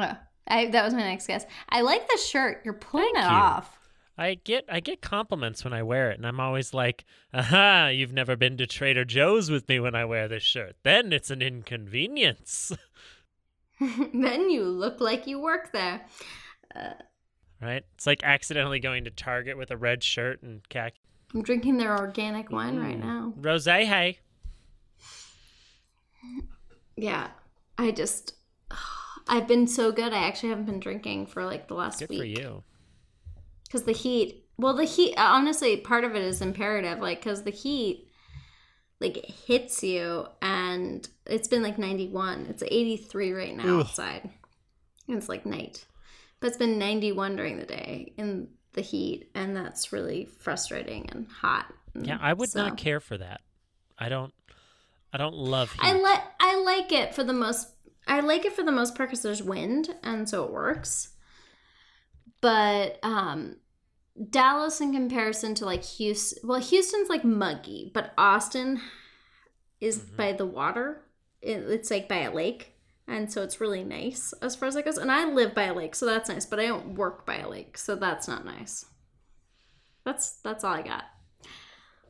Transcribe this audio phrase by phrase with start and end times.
[0.00, 0.16] Oh,
[0.46, 1.44] I, that was my next guess.
[1.68, 2.62] I like the shirt.
[2.64, 3.36] You're pulling Thank it you.
[3.36, 3.76] off.
[4.18, 7.88] I get I get compliments when I wear it, and I'm always like, "Aha!
[7.88, 10.76] You've never been to Trader Joe's with me when I wear this shirt.
[10.82, 12.72] Then it's an inconvenience,
[13.80, 16.02] then you look like you work there.
[16.74, 16.90] Uh,
[17.62, 17.84] right?
[17.94, 20.98] It's like accidentally going to Target with a red shirt and khaki.
[21.34, 23.32] I'm drinking their organic wine right now.
[23.36, 24.18] Rose, hey,
[26.96, 27.28] Yeah,
[27.78, 28.34] I just,
[29.30, 30.12] I've been so good.
[30.12, 32.18] I actually haven't been drinking for like the last good week.
[32.18, 32.62] for you.
[33.64, 36.98] Because the heat, well, the heat, uh, honestly, part of it is imperative.
[36.98, 38.08] Like, because the heat,
[39.00, 42.46] like, it hits you, and it's been like 91.
[42.50, 43.86] It's 83 right now Ugh.
[43.86, 44.28] outside.
[45.08, 45.86] It's like night.
[46.40, 51.28] But it's been 91 during the day in the heat, and that's really frustrating and
[51.28, 51.72] hot.
[51.94, 53.40] Yeah, I would So- not care for that.
[53.98, 54.34] I don't.
[55.12, 55.80] I don't love heat.
[55.82, 57.68] I like I like it for the most
[58.10, 61.10] I like it for the most part because there's wind and so it works.
[62.40, 63.56] But um
[64.28, 68.80] Dallas in comparison to like Houston, well Houston's like muggy, but Austin
[69.80, 70.16] is Mhm.
[70.16, 71.06] by the water.
[71.40, 72.74] It, it's like by a lake,
[73.06, 74.98] and so it's really nice as far as that goes.
[74.98, 76.44] And I live by a lake, so that's nice.
[76.44, 78.84] But I don't work by a lake, so that's not nice.
[80.04, 81.04] That's that's all I got.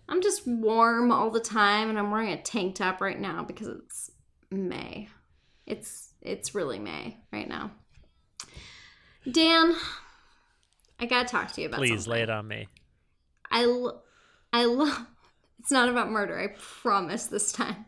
[0.08, 3.68] I'm just warm all the time, and I'm wearing a tank top right now because
[3.68, 4.10] it's
[4.50, 5.08] May.
[5.70, 7.70] It's it's really May right now.
[9.30, 9.74] Dan,
[10.98, 12.12] I gotta talk to you about Please something.
[12.12, 12.66] lay it on me.
[13.50, 13.62] I
[14.52, 15.06] I love.
[15.60, 16.38] It's not about murder.
[16.38, 17.84] I promise this time.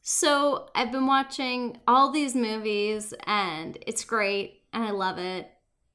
[0.00, 5.50] So I've been watching all these movies, and it's great, and I love it.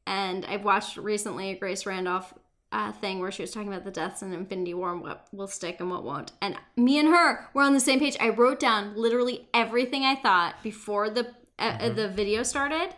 [0.06, 2.34] And I've watched recently a Grace Randolph
[2.74, 5.48] uh, thing where she was talking about the deaths in Infinity War and what will
[5.48, 6.32] stick and what won't.
[6.42, 8.18] And me and her were on the same page.
[8.20, 11.28] I wrote down literally everything I thought before the
[11.60, 11.96] uh, uh, Mhm.
[11.96, 12.96] the video started,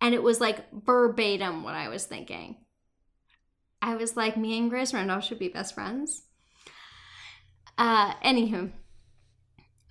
[0.00, 2.56] and it was like verbatim what I was thinking.
[3.80, 6.24] I was like, me and Grace Randolph should be best friends.
[7.78, 8.72] Uh, anywho,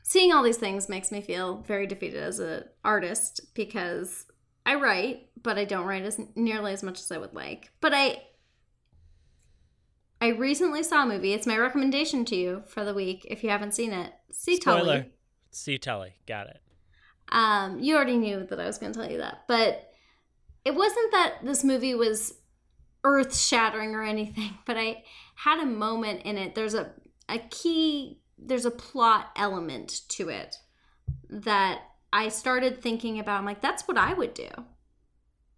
[0.04, 4.26] seeing all these things makes me feel very defeated as an artist because
[4.66, 7.72] I write, but I don't write as nearly as much as I would like.
[7.80, 8.24] But I,
[10.26, 11.34] I recently saw a movie.
[11.34, 13.28] It's my recommendation to you for the week.
[13.30, 14.80] If you haven't seen it, see Spoiler.
[14.80, 15.12] Tully.
[15.52, 16.16] See Tully.
[16.26, 16.62] Got it.
[17.32, 19.88] Um, you already knew that I was going to tell you that, but
[20.64, 22.34] it wasn't that this movie was
[23.04, 25.04] earth shattering or anything, but I
[25.36, 26.56] had a moment in it.
[26.56, 26.92] There's a,
[27.30, 30.58] a key, there's a plot element to it
[31.30, 31.82] that
[32.12, 33.38] I started thinking about.
[33.38, 34.50] I'm like, that's what I would do.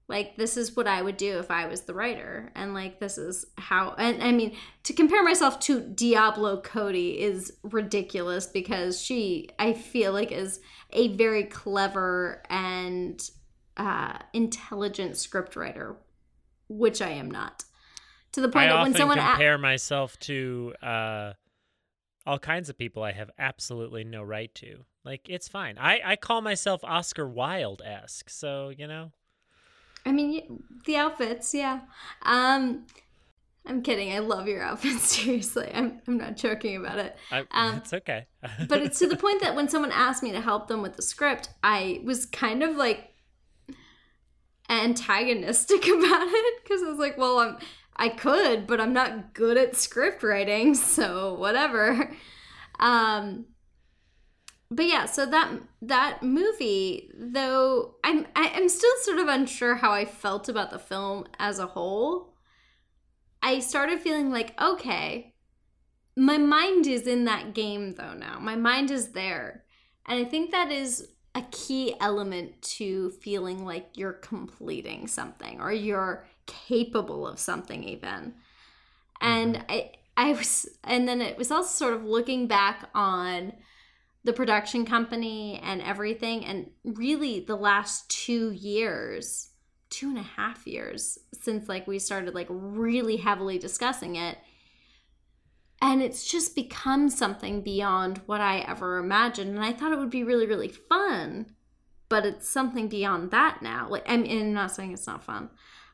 [0.09, 2.51] Like, this is what I would do if I was the writer.
[2.56, 7.51] And, like, this is how, and I mean, to compare myself to Diablo Cody is
[7.63, 13.22] ridiculous because she, I feel like, is a very clever and
[13.75, 15.97] uh, intelligent scriptwriter,
[16.69, 17.66] which I am not.
[18.34, 21.34] To the point I that when someone a- compare myself to uh,
[22.25, 24.85] all kinds of people I have absolutely no right to.
[25.03, 25.78] Like it's fine.
[25.78, 28.29] I I call myself Oscar Wilde esque.
[28.29, 29.12] So you know.
[30.07, 31.81] I mean, the outfits, yeah.
[32.22, 32.85] Um,
[33.66, 34.13] I'm kidding.
[34.13, 35.09] I love your outfits.
[35.18, 37.18] Seriously, I'm I'm not joking about it.
[37.29, 38.25] I, Um, it's okay.
[38.69, 41.01] But it's to the point that when someone asked me to help them with the
[41.01, 43.13] script, I was kind of like
[44.69, 47.57] antagonistic about it because I was like, well, I'm
[47.97, 52.16] I could, but I'm not good at script writing, so whatever.
[52.79, 53.45] Um
[54.70, 55.50] but yeah, so that
[55.82, 61.26] that movie, though I'm I'm still sort of unsure how I felt about the film
[61.40, 62.34] as a whole.
[63.42, 65.34] I started feeling like, okay,
[66.18, 68.40] my mind is in that game though now.
[68.40, 69.64] My mind is there.
[70.06, 75.72] And I think that is a key element to feeling like you're completing something or
[75.72, 78.34] you're capable of something even.
[79.22, 79.72] And mm-hmm.
[79.72, 83.54] I I was and then it was also sort of looking back on
[84.27, 86.44] the production company and everything.
[86.44, 89.51] And really the last two years
[89.89, 94.38] two and a half years since like we started like really heavily discussing it.
[95.81, 99.51] And it's just become something beyond what i ever imagined.
[99.51, 101.53] And i thought it would be really really fun
[102.09, 103.88] but it's something beyond that now.
[103.89, 105.50] Like i mean i'm not saying it's not fun.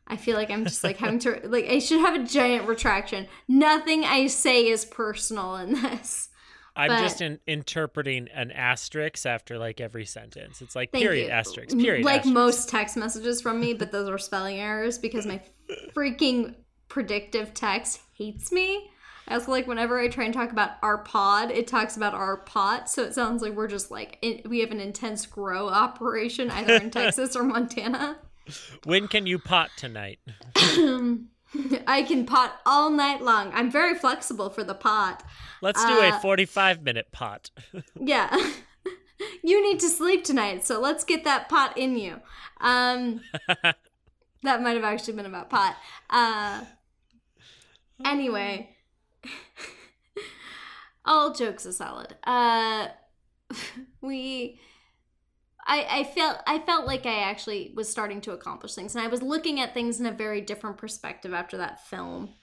[0.08, 3.28] I feel like i'm just like having to like i should have a giant retraction.
[3.48, 6.30] Nothing i say is personal in this
[6.76, 10.62] I'm but- just in, interpreting an asterisk after like every sentence.
[10.62, 11.32] It's like period you.
[11.32, 12.06] asterisk period.
[12.06, 12.34] Like asterisk.
[12.34, 15.42] most text messages from me, but those were spelling errors because my
[15.94, 16.56] freaking
[16.90, 18.90] predictive text hates me.
[19.28, 22.38] I also like whenever I try and talk about our pod, it talks about our
[22.38, 22.90] pot.
[22.90, 26.76] So it sounds like we're just like, it, we have an intense grow operation either
[26.76, 28.18] in Texas or Montana.
[28.84, 30.20] When can you pot tonight?
[31.88, 33.52] I can pot all night long.
[33.54, 35.24] I'm very flexible for the pot.
[35.62, 37.50] Let's do Uh, a 45 minute pot.
[38.00, 38.36] Yeah.
[39.44, 42.20] you need to sleep tonight, so let's get that pot in you.
[42.60, 43.22] Um
[44.44, 45.76] that might have actually been about pot.
[46.10, 46.64] Uh
[48.06, 48.70] anyway.
[51.06, 52.16] all jokes aside.
[52.24, 52.88] Uh
[54.02, 54.60] we
[55.66, 59.08] I, I felt I felt like I actually was starting to accomplish things, and I
[59.08, 62.34] was looking at things in a very different perspective after that film.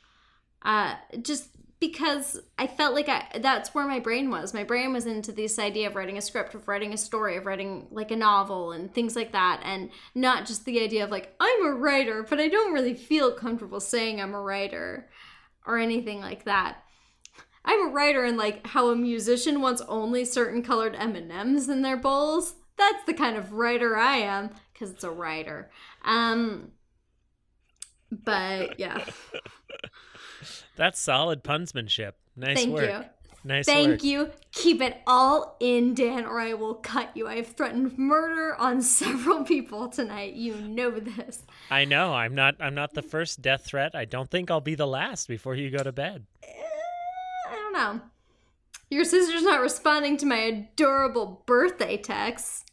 [0.62, 1.48] Uh, just
[1.80, 4.54] because I felt like I that's where my brain was.
[4.54, 7.46] My brain was into this idea of writing a script, of writing a story, of
[7.46, 11.34] writing like a novel and things like that, and not just the idea of like
[11.40, 15.08] I'm a writer, but I don't really feel comfortable saying I'm a writer
[15.66, 16.78] or anything like that.
[17.64, 21.96] I'm a writer and like how a musician wants only certain colored M&Ms in their
[21.96, 22.54] bowls.
[22.80, 25.70] That's the kind of writer I am because it's a writer.
[26.04, 26.72] Um
[28.10, 29.04] but yeah.
[30.76, 32.16] That's solid punsmanship.
[32.36, 32.90] Nice Thank work.
[32.90, 33.04] you.
[33.42, 34.04] Nice Thank work.
[34.04, 34.30] you.
[34.52, 37.26] Keep it all in, Dan, or I will cut you.
[37.26, 40.34] I have threatened murder on several people tonight.
[40.34, 41.44] You know this.
[41.70, 42.14] I know.
[42.14, 43.94] I'm not I'm not the first death threat.
[43.94, 46.26] I don't think I'll be the last before you go to bed.
[46.42, 46.48] Eh,
[47.50, 48.00] I don't know.
[48.90, 52.64] Your sister's not responding to my adorable birthday texts.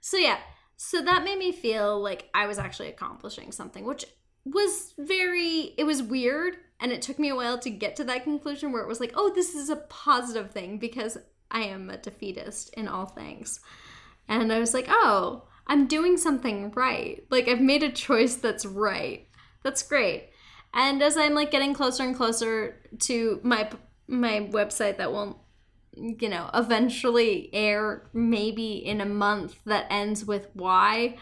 [0.00, 0.38] So, yeah.
[0.76, 4.04] So that made me feel like I was actually accomplishing something, which
[4.44, 6.56] was very, it was weird.
[6.80, 9.12] And it took me a while to get to that conclusion where it was like,
[9.16, 11.18] oh, this is a positive thing because
[11.50, 13.60] I am a defeatist in all things.
[14.28, 17.24] And I was like, oh, I'm doing something right.
[17.30, 19.26] Like, I've made a choice that's right.
[19.64, 20.30] That's great.
[20.72, 23.70] And as I'm like getting closer and closer to my
[24.06, 25.44] my website that will
[25.94, 31.16] you know eventually air maybe in a month that ends with y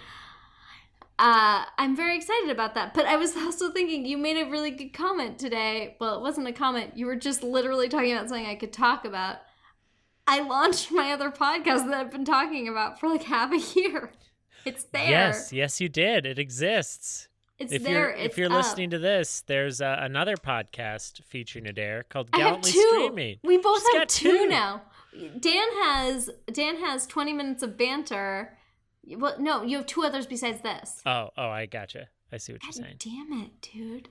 [1.18, 2.92] uh, I'm very excited about that.
[2.92, 5.96] But I was also thinking you made a really good comment today.
[6.00, 6.96] Well, it wasn't a comment.
[6.96, 9.38] You were just literally talking about something I could talk about.
[10.26, 14.12] I launched my other podcast that I've been talking about for like half a year.
[14.64, 15.08] It's there.
[15.08, 16.26] Yes, yes, you did.
[16.26, 17.28] It exists.
[17.58, 17.92] It's if there.
[17.92, 18.56] you're it's if you're up.
[18.56, 22.70] listening to this, there's uh, another podcast featuring Adair called I Gallantly.
[22.70, 23.38] Streaming.
[23.42, 24.48] We both She's have two, two.
[24.48, 24.82] now.
[25.40, 28.58] Dan has Dan has 20 minutes of banter.
[29.08, 31.00] Well, no, you have two others besides this.
[31.06, 32.08] Oh, oh, I gotcha.
[32.32, 32.96] I see what you're saying.
[32.98, 34.08] damn it, dude.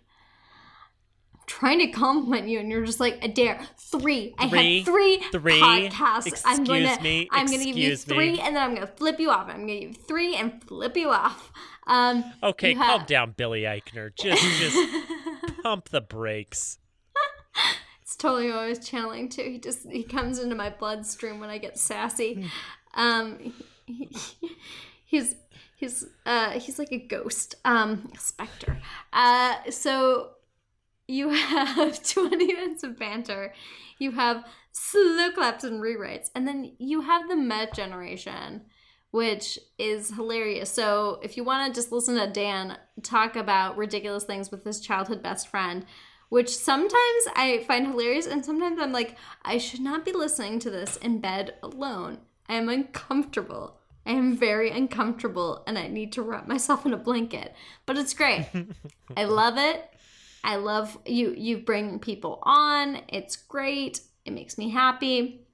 [1.33, 4.33] I'm trying to compliment you, and you're just like, Adair, three.
[4.39, 5.59] I Three, had three, three.
[5.62, 6.42] podcasts.
[6.45, 8.15] I'm Excuse gonna, me, I'm gonna give you excuse me.
[8.15, 9.47] three, and then I'm gonna flip you off.
[9.50, 11.51] I'm gonna give you three and flip you off.
[11.87, 14.11] Um, Okay, you calm have- down, Billy Eichner.
[14.15, 14.77] Just just
[15.63, 16.79] pump the brakes.
[18.01, 19.43] It's totally what I was channeling too.
[19.43, 22.49] He just he comes into my bloodstream when I get sassy.
[22.93, 23.53] Um,
[23.85, 24.09] he,
[25.05, 25.35] he's
[25.75, 28.77] he's uh he's like a ghost, um, a specter.
[29.11, 30.31] Uh, so
[31.07, 33.53] you have twenty minutes of banter.
[33.97, 38.61] You have slow claps and rewrites, and then you have the Met generation.
[39.15, 40.69] Which is hilarious.
[40.69, 44.81] So, if you want to just listen to Dan talk about ridiculous things with his
[44.81, 45.85] childhood best friend,
[46.27, 50.69] which sometimes I find hilarious, and sometimes I'm like, I should not be listening to
[50.69, 52.18] this in bed alone.
[52.49, 53.80] I am uncomfortable.
[54.06, 57.56] I am very uncomfortable, and I need to wrap myself in a blanket.
[57.85, 58.47] But it's great.
[59.16, 59.90] I love it.
[60.44, 61.33] I love you.
[61.37, 62.99] You bring people on.
[63.07, 64.01] It's great.
[64.25, 65.44] It makes me happy.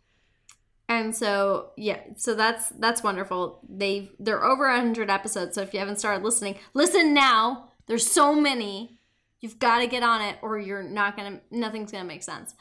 [0.91, 3.61] And so yeah, so that's that's wonderful.
[3.69, 5.55] They've they're over a hundred episodes.
[5.55, 7.69] So if you haven't started listening, listen now.
[7.87, 8.99] There's so many.
[9.39, 11.39] You've got to get on it, or you're not gonna.
[11.49, 12.55] Nothing's gonna make sense.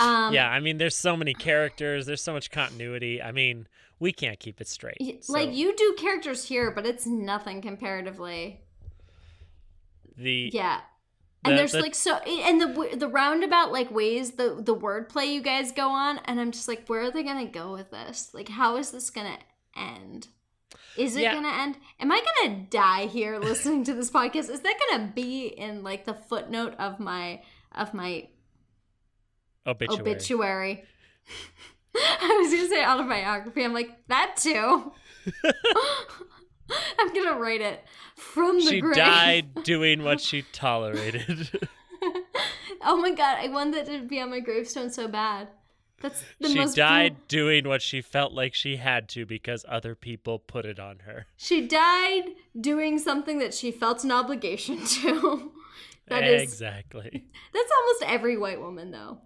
[0.00, 2.06] Um, yeah, I mean, there's so many characters.
[2.06, 3.22] There's so much continuity.
[3.22, 3.68] I mean,
[4.00, 5.24] we can't keep it straight.
[5.24, 8.62] so like you do characters here, but it's nothing comparatively.
[10.16, 10.80] the Yeah.
[11.44, 15.32] And The- there's the- like so, and the the roundabout like ways the the wordplay
[15.32, 18.30] you guys go on, and I'm just like, where are they gonna go with this?
[18.32, 19.38] Like, how is this gonna
[19.76, 20.28] end?
[20.96, 21.34] Is it Yeah.
[21.34, 21.78] gonna end?
[22.00, 24.50] Am I gonna die here listening to this podcast?
[24.50, 28.28] Is that gonna be in like the footnote of my of my
[29.66, 30.00] obituary.
[30.12, 30.84] obituary?
[31.96, 33.64] I was gonna say autobiography.
[33.64, 34.92] I'm like that too.
[36.98, 37.84] I'm gonna write it
[38.22, 38.94] from the She grave.
[38.96, 41.68] died doing what she tolerated.
[42.82, 45.48] oh my god, I want that to be on my gravestone so bad.
[46.00, 46.74] That's the she most.
[46.74, 51.00] died doing what she felt like she had to because other people put it on
[51.00, 51.26] her.
[51.36, 52.24] she died
[52.60, 55.52] doing something that she felt an obligation to.
[56.08, 57.24] That is exactly.
[57.52, 59.18] that's almost every white woman though.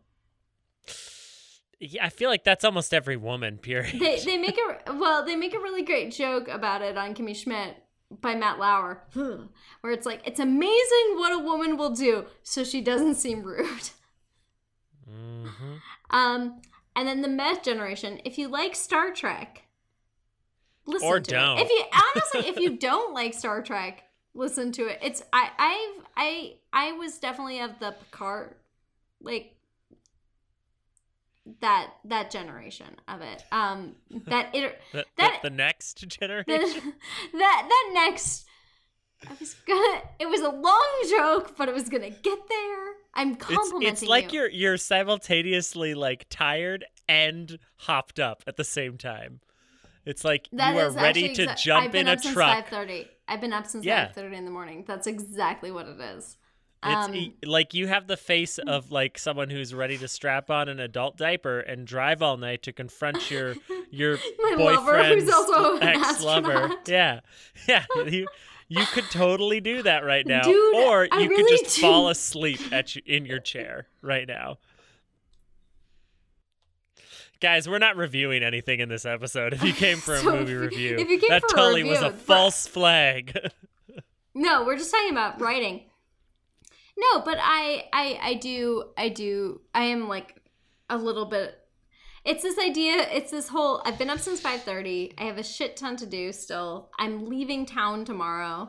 [1.80, 3.58] Yeah, I feel like that's almost every woman.
[3.58, 3.98] Period.
[3.98, 7.34] They they make a well they make a really great joke about it on Kimmy
[7.36, 7.76] Schmidt
[8.10, 9.02] by Matt Lauer,
[9.80, 13.90] where it's like it's amazing what a woman will do so she doesn't seem rude.
[15.06, 15.76] hmm
[16.10, 16.60] Um,
[16.94, 18.20] and then the meth generation.
[18.24, 19.64] If you like Star Trek,
[20.86, 21.58] listen Or to don't.
[21.58, 21.62] it.
[21.62, 24.98] If you honestly, if you don't like Star Trek, listen to it.
[25.02, 28.54] It's I I've I I was definitely of the Picard,
[29.20, 29.55] like
[31.60, 33.44] that that generation of it.
[33.52, 36.92] Um, that it the- That- the next that generation.
[37.32, 38.44] that that next.
[39.26, 40.02] I was gonna.
[40.18, 42.86] It was a long joke, but it was gonna get there.
[43.14, 44.40] I'm It's, complimenting it's like you.
[44.40, 49.40] you're you're simultaneously like tired and hopped up at the same time.
[50.04, 52.66] It's like That you are ready to exa- jump I've been in a truck.
[52.68, 53.08] 5:30.
[53.26, 54.08] I've been up since Yeah.
[54.12, 54.84] 5:30 in the morning.
[54.86, 56.36] That's exactly what it is.
[56.84, 60.68] It's Um, like you have the face of like someone who's ready to strap on
[60.68, 63.54] an adult diaper and drive all night to confront your
[63.90, 65.30] your My lover, boyfriend's
[65.82, 66.70] ex lover.
[66.86, 67.20] Yeah,
[67.66, 67.84] yeah.
[68.06, 68.26] You
[68.68, 71.82] you could totally do that right now, Dude, or you I could really just do.
[71.82, 74.58] fall asleep at you, in your chair right now.
[77.40, 79.52] Guys, we're not reviewing anything in this episode.
[79.52, 81.82] If you came for a So movie review, if you came that for a totally
[81.84, 83.36] was a but- false flag.
[84.34, 85.84] No, we're just talking about writing.
[86.96, 90.40] No, but I I I do I do I am like
[90.88, 91.58] a little bit
[92.24, 95.14] it's this idea, it's this whole I've been up since 5:30.
[95.16, 96.90] I have a shit ton to do still.
[96.98, 98.68] I'm leaving town tomorrow.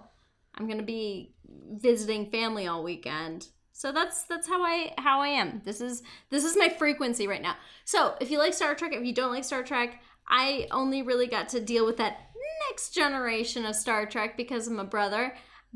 [0.54, 1.34] I'm to be
[1.72, 3.48] visiting family all weekend.
[3.72, 5.62] So that's that's how I how I am.
[5.66, 7.56] This is this is my frequency right now.
[7.86, 11.28] So, if you like Star Trek, if you don't like Star Trek, I only really
[11.28, 12.30] got to deal with that
[12.70, 15.36] next generation of Star Trek because I'm a brother,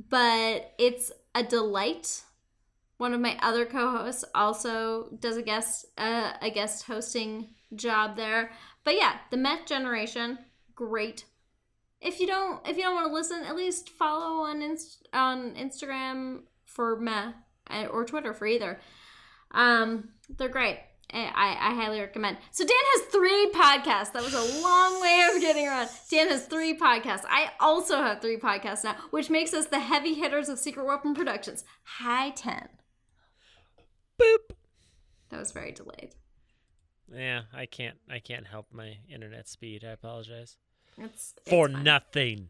[0.09, 2.23] but it's a delight.
[3.01, 8.51] One of my other co-hosts also does a guest uh, a guest hosting job there.
[8.83, 10.37] But yeah, the Met generation,
[10.75, 11.25] great.
[11.99, 15.55] If you don't if you don't want to listen, at least follow on Inst- on
[15.55, 17.33] Instagram for Met
[17.71, 18.79] uh, or Twitter for either.
[19.49, 20.77] Um, they're great.
[21.11, 22.37] I, I I highly recommend.
[22.51, 24.13] So Dan has three podcasts.
[24.13, 25.89] That was a long way of getting around.
[26.11, 27.25] Dan has three podcasts.
[27.27, 31.15] I also have three podcasts now, which makes us the heavy hitters of Secret Weapon
[31.15, 31.63] Productions.
[31.83, 32.69] High ten.
[34.21, 34.55] Boop.
[35.29, 36.13] That was very delayed.
[37.13, 37.97] Yeah, I can't.
[38.09, 39.83] I can't help my internet speed.
[39.83, 40.57] I apologize
[40.97, 41.83] It's for fine.
[41.83, 42.49] nothing.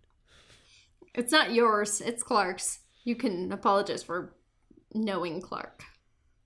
[1.16, 2.01] It's not yours.
[2.01, 2.80] It's Clark's.
[3.04, 4.34] You can apologize for
[4.94, 5.84] knowing Clark.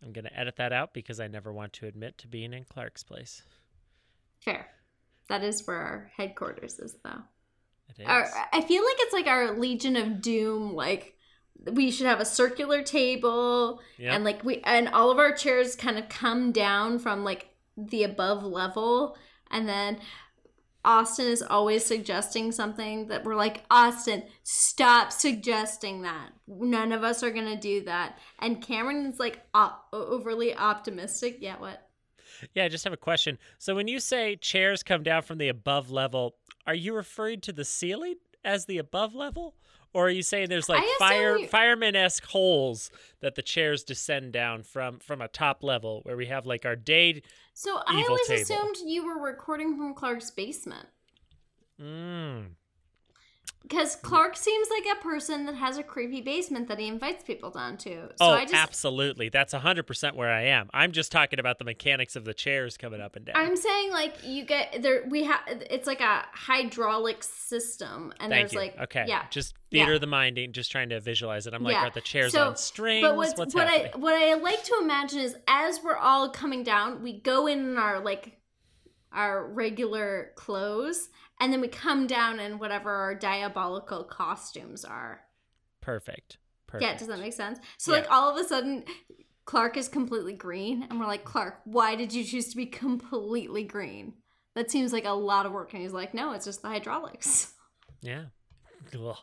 [0.03, 3.03] I'm gonna edit that out because I never want to admit to being in Clark's
[3.03, 3.41] place.
[4.39, 4.67] Fair.
[5.27, 7.21] That is where our headquarters is, though.
[7.89, 8.07] It is.
[8.07, 10.73] Our, I feel like it's like our Legion of Doom.
[10.73, 11.14] Like
[11.71, 14.13] we should have a circular table, Yep.
[14.13, 18.03] and like we and all of our chairs kind of come down from like the
[18.03, 19.17] above level,
[19.51, 19.99] and then
[20.83, 26.29] Austin is always suggesting something that we're like, Austin, stop suggesting that.
[26.47, 28.19] None of us are gonna do that.
[28.37, 31.37] And Cameron is like op- overly optimistic.
[31.41, 31.89] Yeah, what?
[32.53, 33.39] Yeah, I just have a question.
[33.57, 36.35] So when you say chairs come down from the above level,
[36.67, 39.55] are you referring to the ceiling as the above level?
[39.95, 44.33] Or are you saying there's like fire you- fireman esque holes that the chairs descend
[44.33, 47.21] down from from a top level where we have like our day
[47.53, 48.41] So I always table.
[48.41, 50.89] assumed you were recording from Clark's basement.
[51.81, 52.47] mm,
[53.67, 57.49] Because Clark seems like a person that has a creepy basement that he invites people
[57.49, 58.09] down to.
[58.09, 59.29] So Oh, I just absolutely.
[59.29, 60.69] That's 100% where I am.
[60.73, 63.35] I'm just talking about the mechanics of the chairs coming up and down.
[63.37, 68.49] I'm saying like you get there we have it's like a hydraulic system and Thank
[68.49, 68.59] there's you.
[68.59, 69.05] like okay.
[69.07, 69.23] yeah.
[69.31, 69.95] Just theater Yeah.
[69.95, 71.53] of the minding, just trying to visualize it.
[71.55, 71.87] I'm like, Yeah.
[71.87, 73.01] are the chairs So- on strings?
[73.01, 73.91] But what's, What's what happening?
[73.95, 77.77] I what I like to imagine is as we're all coming down, we go in
[77.77, 78.37] our like
[79.11, 85.21] our regular clothes and then we come down in whatever our diabolical costumes are.
[85.81, 86.37] Perfect.
[86.67, 86.83] Perfect.
[86.91, 87.59] Yeah, does that make sense?
[87.77, 87.99] So Yeah.
[87.99, 88.85] like all of a sudden
[89.45, 93.63] Clark is completely green and we're like, "Clark, why did you choose to be completely
[93.63, 94.13] green?"
[94.55, 97.53] That seems like a lot of work and he's like, "No, it's just the hydraulics."
[98.01, 98.25] Yeah.
[98.93, 99.15] Ugh.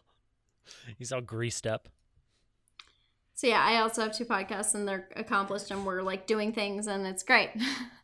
[0.99, 1.89] He's all greased up.
[3.35, 6.87] So yeah, I also have two podcasts and they're accomplished and we're like doing things
[6.87, 7.51] and it's great.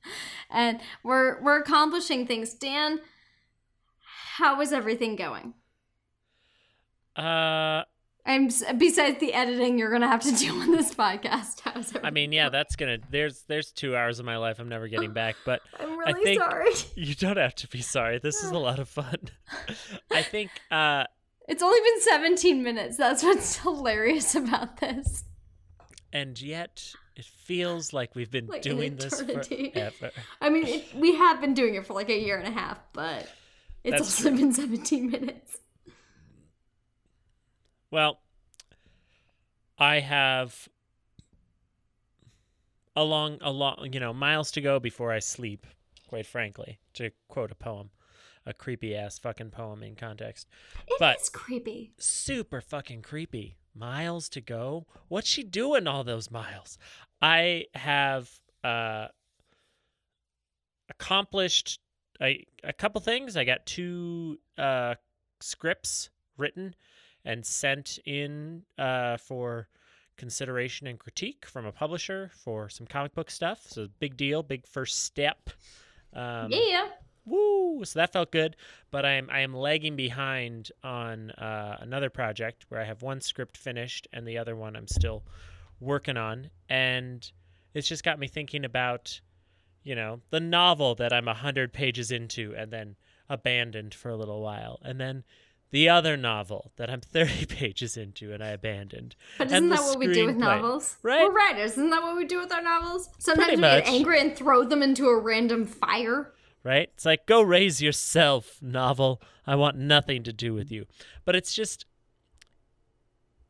[0.50, 2.54] and we're we're accomplishing things.
[2.54, 3.00] Dan,
[4.38, 5.54] how is everything going?
[7.16, 7.82] Uh,
[8.24, 12.04] I'm besides the editing you're gonna have to do on this podcast, how's everything?
[12.04, 12.52] I mean, yeah, going?
[12.52, 12.98] that's gonna.
[13.10, 16.40] There's there's two hours of my life I'm never getting back, but I'm really think-
[16.42, 16.70] sorry.
[16.94, 18.18] you don't have to be sorry.
[18.18, 19.16] This is a lot of fun.
[20.10, 20.50] I think.
[20.70, 21.04] Uh,
[21.48, 22.96] It's only been 17 minutes.
[22.98, 25.24] That's what's hilarious about this.
[26.12, 30.10] and yet it feels like we've been Like doing this forever.
[30.40, 32.78] I mean, it, we have been doing it for like a year and a half,
[32.92, 33.26] but
[33.84, 35.58] it's That's also been 17 minutes.
[37.90, 38.20] Well,
[39.78, 40.68] I have
[42.94, 45.66] a long, a long, you know, miles to go before I sleep.
[46.08, 47.90] Quite frankly, to quote a poem,
[48.46, 50.48] a creepy ass fucking poem in context,
[50.86, 51.92] It is But- creepy.
[51.98, 53.56] super fucking creepy.
[53.74, 54.86] Miles to go.
[55.08, 56.78] What's she doing all those miles?
[57.22, 58.30] I have
[58.64, 59.08] uh
[60.90, 61.78] accomplished
[62.20, 63.36] a, a couple things.
[63.36, 64.94] I got two uh
[65.40, 66.74] scripts written
[67.24, 69.68] and sent in uh for
[70.16, 73.62] consideration and critique from a publisher for some comic book stuff.
[73.66, 75.50] So big deal, big first step.
[76.12, 76.88] Um, yeah.
[77.24, 77.84] Woo!
[77.84, 78.56] So that felt good,
[78.90, 83.20] but I am I am lagging behind on uh, another project where I have one
[83.20, 85.22] script finished and the other one I'm still
[85.78, 87.30] working on, and
[87.74, 89.20] it's just got me thinking about,
[89.82, 92.96] you know, the novel that I'm a hundred pages into and then
[93.28, 95.24] abandoned for a little while, and then
[95.70, 99.14] the other novel that I'm 30 pages into and I abandoned.
[99.36, 100.96] But isn't that what we do with novels?
[101.02, 101.24] right?
[101.24, 101.72] We're writers.
[101.72, 103.10] Isn't that what we do with our novels?
[103.18, 106.32] Sometimes Pretty we get angry and throw them into a random fire.
[106.64, 106.90] right?
[106.94, 109.20] It's like go raise yourself, novel.
[109.46, 110.86] I want nothing to do with you.
[111.24, 111.84] But it's just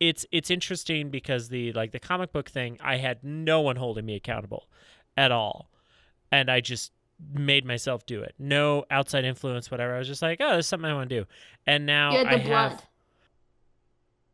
[0.01, 4.07] it's it's interesting because the like the comic book thing, I had no one holding
[4.07, 4.69] me accountable
[5.17, 5.71] at all.
[6.31, 6.93] And I just
[7.33, 8.35] made myself do it.
[8.39, 9.95] No outside influence whatever.
[9.95, 11.27] I was just like, "Oh, there's something I want to do."
[11.67, 12.71] And now You had the I blood.
[12.73, 12.87] have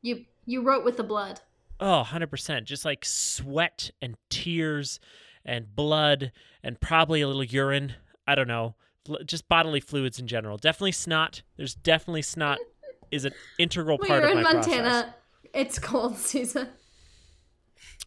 [0.02, 1.40] You you wrote with the blood.
[1.80, 2.64] Oh, 100%.
[2.64, 5.00] Just like sweat and tears
[5.44, 6.30] and blood
[6.62, 7.94] and probably a little urine.
[8.28, 8.74] I don't know.
[9.26, 10.56] Just bodily fluids in general.
[10.56, 11.42] Definitely snot.
[11.56, 12.58] There's definitely snot
[13.10, 15.14] is an integral part you're of in my Montana, process.
[15.52, 16.68] it's cold season.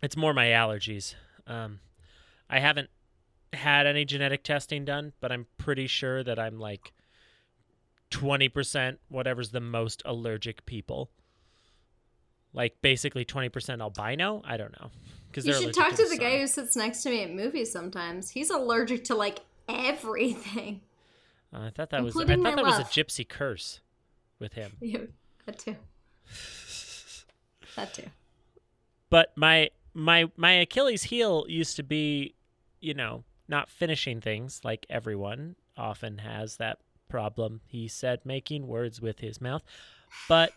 [0.01, 1.15] It's more my allergies.
[1.45, 1.79] Um,
[2.49, 2.89] I haven't
[3.53, 6.93] had any genetic testing done, but I'm pretty sure that I'm like
[8.11, 11.09] 20% whatever's the most allergic people.
[12.53, 14.41] Like basically 20% albino?
[14.45, 14.89] I don't know.
[15.27, 18.29] Because You should talk to the guy who sits next to me at movies sometimes.
[18.29, 20.81] He's allergic to like everything.
[21.53, 23.81] Uh, I thought that was I thought that was a gypsy curse
[24.39, 24.71] with him.
[24.81, 24.99] Yeah,
[25.45, 25.75] that too.
[27.75, 28.03] That too.
[29.09, 32.35] But my my my Achilles heel used to be,
[32.81, 36.79] you know, not finishing things like everyone often has that
[37.09, 37.61] problem.
[37.65, 39.63] He said making words with his mouth.
[40.27, 40.51] But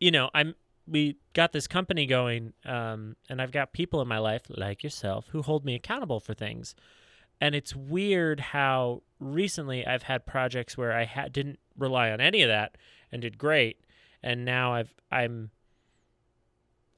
[0.00, 0.54] you know, I'm
[0.86, 5.28] we got this company going um and I've got people in my life like yourself
[5.30, 6.74] who hold me accountable for things.
[7.40, 12.42] And it's weird how recently I've had projects where I ha- didn't rely on any
[12.42, 12.76] of that
[13.10, 13.80] and did great,
[14.22, 15.50] and now I've I'm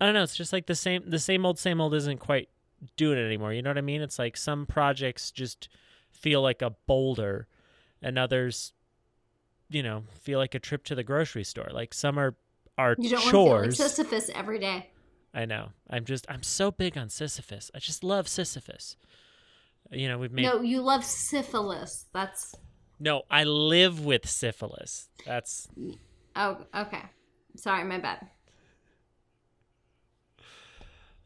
[0.01, 0.23] I don't know.
[0.23, 2.49] It's just like the same the same old same old isn't quite
[2.97, 3.53] doing it anymore.
[3.53, 4.03] You know what I mean?
[4.03, 5.69] It's like some projects just
[6.11, 7.47] feel like a boulder,
[8.03, 8.73] and others,
[9.69, 11.69] you know, feel like a trip to the grocery store.
[11.73, 12.35] Like some are
[12.79, 13.77] are You don't want chores.
[13.77, 14.91] to feel like Sisyphus every day.
[15.35, 15.71] I know.
[15.91, 17.71] I'm just I'm so big on Sisyphus.
[17.75, 18.97] I just love Sisyphus.
[19.91, 22.07] You know, we've made No, you love syphilis.
[22.13, 22.55] That's
[22.99, 25.09] No, I live with syphilis.
[25.25, 25.69] That's
[26.35, 27.03] oh okay.
[27.57, 28.29] Sorry, my bad.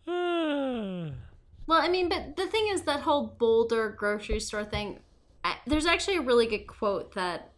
[1.70, 4.98] Well, I mean, but the thing is that whole Boulder grocery store thing.
[5.44, 7.52] I, there's actually a really good quote that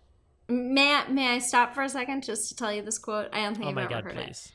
[0.49, 3.31] may I, may I stop for a second just to tell you this quote?
[3.33, 4.27] I don't think oh I've my ever god, heard it.
[4.27, 4.53] please.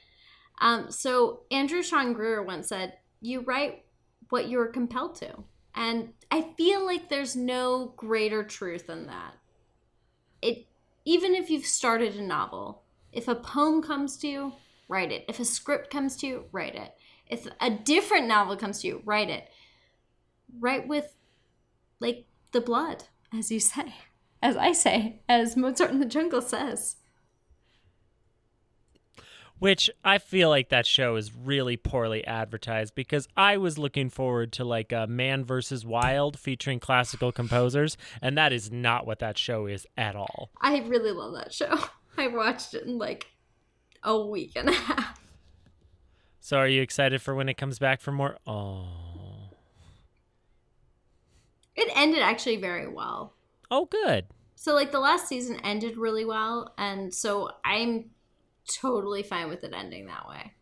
[0.62, 3.84] Um, so Andrew Sean Greer once said, "You write
[4.30, 5.44] what you are compelled to,"
[5.74, 9.34] and I feel like there's no greater truth than that.
[10.40, 10.68] It
[11.04, 14.54] even if you've started a novel, if a poem comes to you,
[14.88, 15.26] write it.
[15.28, 16.94] If a script comes to you, write it.
[17.30, 19.50] If a different novel comes to you, write it.
[20.60, 21.16] Write with,
[22.00, 23.04] like the blood,
[23.38, 23.94] as you say,
[24.42, 26.98] as I say, as Mozart in the Jungle says.
[29.60, 34.52] Which I feel like that show is really poorly advertised because I was looking forward
[34.54, 39.38] to like a Man versus Wild featuring classical composers, and that is not what that
[39.38, 40.52] show is at all.
[40.62, 41.76] I really love that show.
[42.18, 43.28] I watched it in like
[44.04, 45.20] a week and a half.
[46.48, 48.38] So are you excited for when it comes back for more?
[48.48, 49.50] Oh.
[51.76, 53.34] It ended actually very well.
[53.70, 54.28] Oh good.
[54.56, 58.12] So like the last season ended really well and so I'm
[58.66, 60.54] totally fine with it ending that way.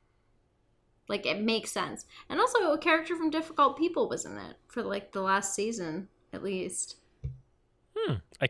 [1.07, 2.07] Like it makes sense.
[2.29, 6.07] And also a character from Difficult People was in it for like the last season
[6.33, 6.95] at least.
[7.95, 8.15] Hmm.
[8.41, 8.47] I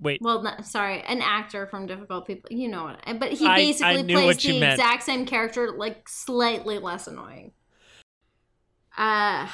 [0.00, 0.20] wait.
[0.22, 2.50] Well, not, sorry, an actor from Difficult People.
[2.52, 3.18] You know what?
[3.18, 4.74] But he I- I basically plays the meant.
[4.80, 7.52] exact same character, like slightly less annoying.
[8.96, 9.48] Uh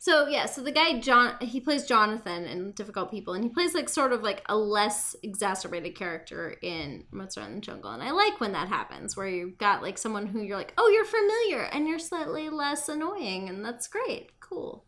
[0.00, 3.74] so yeah, so the guy John he plays Jonathan in Difficult People, and he plays
[3.74, 8.12] like sort of like a less exacerbated character in Mozart in the Jungle, and I
[8.12, 11.64] like when that happens, where you've got like someone who you're like, oh, you're familiar,
[11.64, 14.86] and you're slightly less annoying, and that's great, cool.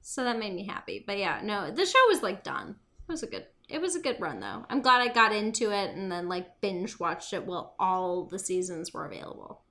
[0.00, 1.02] So that made me happy.
[1.04, 2.76] But yeah, no, the show was like done.
[3.08, 4.64] It was a good it was a good run though.
[4.68, 8.38] I'm glad I got into it and then like binge watched it while all the
[8.38, 9.62] seasons were available.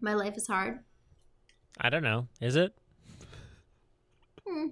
[0.00, 0.80] My life is hard.
[1.80, 2.28] I don't know.
[2.40, 2.74] Is it?
[4.46, 4.68] Hmm.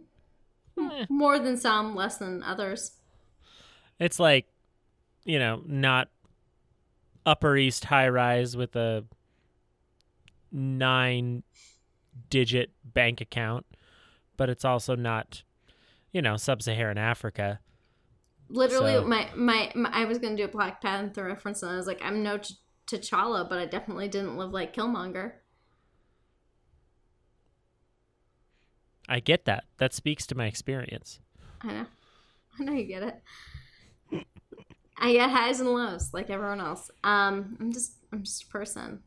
[0.79, 1.07] Eh.
[1.09, 2.93] More than some, less than others.
[3.99, 4.47] It's like,
[5.25, 6.09] you know, not
[7.25, 9.05] Upper East high rise with a
[10.51, 11.43] nine
[12.29, 13.65] digit bank account,
[14.37, 15.43] but it's also not,
[16.13, 17.61] you know, sub Saharan Africa.
[18.49, 21.77] Literally, So- my, my my I was gonna do a Black Panther reference, and I
[21.77, 22.53] was like, I'm no Ch-
[22.87, 25.33] T'Challa, but I definitely didn't live like Killmonger.
[29.09, 29.65] I get that.
[29.79, 31.21] That speaks to my experience.
[31.63, 31.87] I know,
[32.61, 34.25] I know you get it.
[34.99, 36.91] I get highs and lows like everyone else.
[37.03, 39.01] Um, I'm just I'm just a person,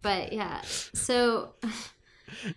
[0.00, 0.62] but yeah.
[0.62, 1.54] So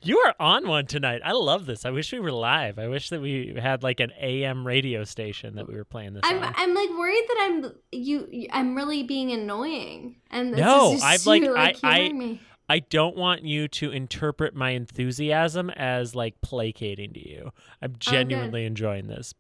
[0.02, 1.22] You are on one tonight.
[1.24, 1.86] I love this.
[1.86, 2.78] I wish we were live.
[2.80, 6.22] I wish that we had like an AM radio station that we were playing this
[6.24, 6.54] I'm on.
[6.58, 8.48] I'm like worried that I'm you.
[8.52, 12.42] I'm really being annoying, and this No, is I've, like, like I- I- me.
[12.70, 17.52] I don't want you to interpret my enthusiasm as like placating to you.
[17.82, 19.34] I'm genuinely enjoying this.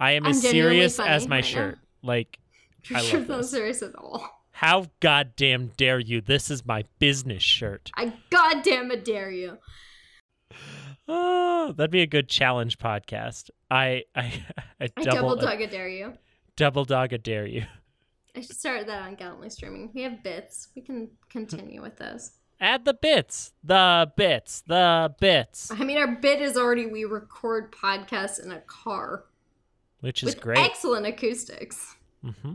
[0.00, 1.48] I am I'm as serious as my right now.
[1.50, 1.78] shirt.
[2.02, 2.40] Like,
[2.88, 4.28] Your I love shirt's not serious at all.
[4.62, 6.20] How goddamn dare you?
[6.20, 7.90] This is my business shirt.
[7.96, 9.58] I goddamn it dare you.
[11.08, 13.50] Oh, that'd be a good challenge podcast.
[13.70, 14.32] I I,
[14.80, 16.12] I I double double dog a dare you.
[16.56, 17.64] double dog a dare you.
[18.36, 19.90] I should start that on Gallantly Streaming.
[19.92, 20.68] We have bits.
[20.74, 22.32] We can continue with those.
[22.60, 27.72] Add the bits, the bits, the bits, I mean, our bit is already we record
[27.72, 29.24] podcasts in a car
[29.98, 30.58] which is with great.
[30.58, 31.96] excellent acoustics.
[32.24, 32.52] Mm hmm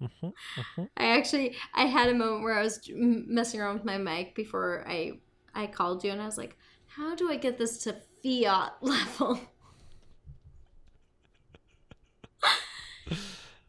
[0.00, 3.98] hmm hmm I actually I had a moment where I was messing around with my
[3.98, 5.12] mic before I
[5.54, 6.56] I called you and I was like,
[6.86, 9.40] how do I get this to fiat level?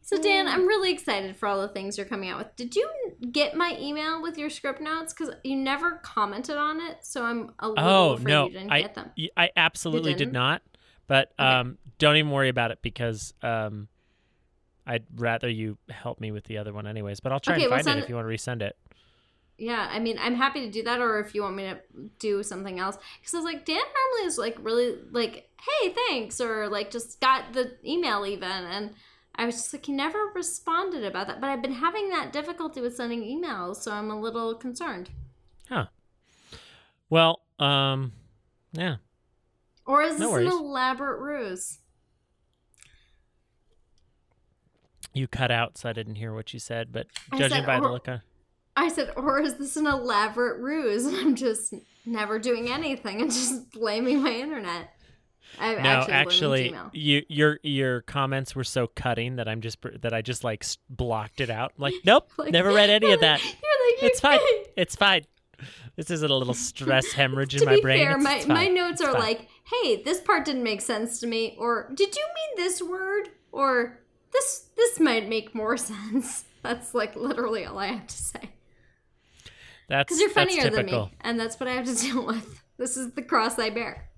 [0.02, 2.56] so Dan, I'm really excited for all the things you're coming out with.
[2.56, 2.88] Did you
[3.32, 5.12] get my email with your script notes?
[5.12, 8.72] Because you never commented on it, so I'm a little Oh afraid no, you didn't
[8.72, 9.10] I get them.
[9.36, 10.62] I absolutely did not.
[11.06, 11.48] But Okay.
[11.48, 13.88] um, don't even worry about it because um,
[14.90, 17.20] I'd rather you help me with the other one anyways.
[17.20, 18.76] But I'll try Okay, and well, find it if you want to resend it.
[19.56, 21.78] Yeah, I mean, I'm happy to do that, or if you want me to
[22.18, 26.40] do something else, because I was like, Dan normally is like really like, hey, thanks,
[26.40, 28.94] or like just got the email even, and
[29.34, 32.80] I was just like, he never responded about that, but I've been having that difficulty
[32.80, 35.10] with sending emails, so I'm a little concerned.
[35.68, 35.86] Huh.
[37.10, 38.12] Well, um,
[38.72, 38.96] yeah.
[39.84, 41.80] Or is No this an elaborate ruse?
[45.12, 46.92] You cut out, so I didn't hear what you said.
[46.92, 48.22] But I judging said, by the look on,
[48.76, 51.04] I said, or is this an elaborate ruse?
[51.04, 51.74] And I'm just
[52.06, 54.90] never doing anything and just blaming my internet.
[55.58, 60.12] I'm no, actually, actually, you your your comments were so cutting that I'm just that
[60.14, 61.72] I just like blocked it out.
[61.76, 63.42] Like, nope, Like- never read any of that.
[63.42, 64.38] You're like, It's fine.
[64.38, 65.24] "You- It's fine.
[65.96, 67.98] This isn't a little stress hemorrhage in to my be brain.
[67.98, 69.20] fair, It's- my, it's my notes It's are fine.
[69.20, 69.48] like,
[69.82, 73.30] hey, this part didn't make sense to me, or did you mean this word?
[73.52, 73.98] Or
[74.32, 76.44] this this might make more sense.
[76.62, 78.50] That's like literally all I have to say.
[79.88, 82.62] that's Because you're funnier than me, and that's what I have to deal with.
[82.76, 84.08] This is the cross I bear.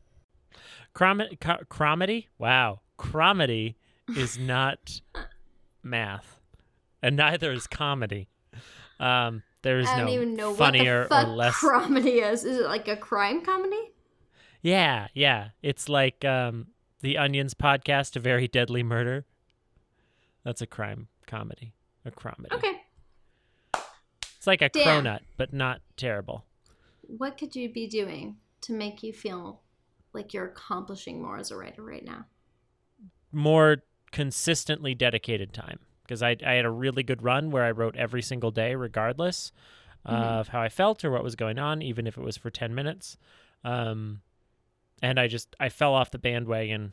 [0.94, 2.26] Chrom- co- cromedy?
[2.38, 2.80] Wow.
[2.98, 3.76] Cromedy
[4.16, 5.00] is not
[5.82, 6.40] math,
[7.02, 8.28] and neither is comedy.
[9.00, 11.58] Um, there is no funnier what the fuck or less.
[11.58, 12.44] comedy is.
[12.44, 13.90] Is it like a crime comedy?
[14.62, 15.48] yeah, yeah.
[15.62, 16.68] It's like um,
[17.00, 19.24] the Onions podcast, A Very Deadly Murder.
[20.44, 21.74] That's a crime comedy.
[22.04, 22.54] A comedy.
[22.54, 22.80] Okay.
[24.36, 25.04] It's like a Damn.
[25.04, 26.44] cronut, but not terrible.
[27.02, 29.60] What could you be doing to make you feel
[30.12, 32.26] like you're accomplishing more as a writer right now?
[33.34, 33.78] more
[34.10, 38.20] consistently dedicated time because I, I had a really good run where I wrote every
[38.20, 39.52] single day, regardless
[40.06, 40.12] Mhm.
[40.14, 42.74] of how I felt or what was going on, even if it was for 10
[42.74, 43.16] minutes.
[43.64, 44.20] Um,
[45.00, 46.92] and I just, I fell off the bandwagon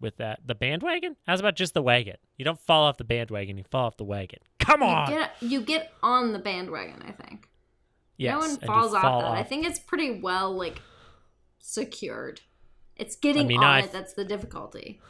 [0.00, 0.40] with that.
[0.46, 1.16] The bandwagon?
[1.26, 2.16] How's about just the wagon?
[2.36, 4.38] You don't fall off the bandwagon, you fall off the wagon.
[4.58, 5.10] Come on!
[5.10, 7.48] You get you get on the bandwagon, I think.
[8.16, 9.32] yes, no one falls off fall that.
[9.32, 10.80] I think it's pretty well like
[11.58, 12.40] secured.
[12.96, 15.00] It's getting mean, on I've- it that's the difficulty.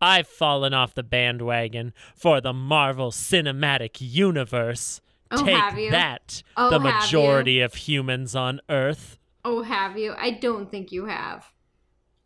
[0.00, 5.00] I've fallen off the bandwagon for the Marvel Cinematic Universe.
[5.30, 5.90] Oh, Take have you?
[5.90, 9.18] that, Oh, the majority of humans on Earth.
[9.44, 10.14] Oh, have you?
[10.16, 11.52] I don't think you have.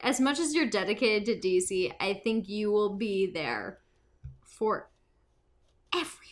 [0.03, 3.79] As much as you're dedicated to DC, I think you will be there
[4.45, 4.91] for
[5.95, 6.27] every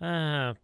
[0.00, 0.10] film.
[0.10, 0.54] Uh,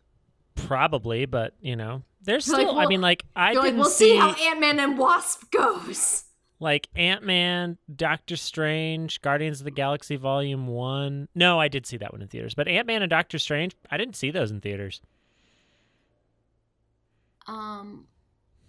[0.55, 2.75] probably, but you know, there's You're still.
[2.75, 5.51] like, I mean, like I You're like, we'll see, see how Ant Man and Wasp
[5.51, 6.25] goes.
[6.61, 11.27] like Ant Man, Doctor Strange, Guardians of the Galaxy Volume One.
[11.35, 13.97] No, I did see that one in theaters, but Ant Man and Doctor Strange, I
[13.97, 15.01] didn't see those in theaters.
[17.49, 18.07] Um,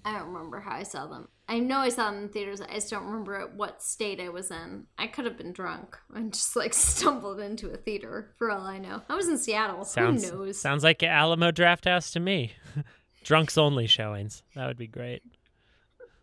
[0.06, 1.30] I don't remember how I saw them.
[1.48, 2.62] I know I saw them in theaters.
[2.62, 4.86] I just don't remember at what state I was in.
[4.98, 8.80] I could have been drunk and just like stumbled into a theater for all I
[8.80, 9.02] know.
[9.10, 9.86] I was in Seattle.
[9.86, 10.60] Sounds Who knows?
[10.60, 12.54] sounds like Alamo Drafthouse to me.
[13.24, 14.44] Drunks only showings.
[14.56, 15.24] That would be great.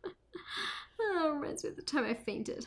[1.03, 2.66] Oh, reminds me of the time I fainted.